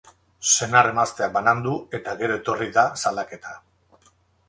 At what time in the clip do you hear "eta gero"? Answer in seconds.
1.99-2.41